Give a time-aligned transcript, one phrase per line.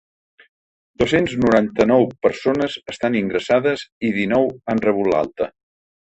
[1.01, 5.53] Dos-cents noranta-nou persones estan ingressades i dinou han rebut l’alta.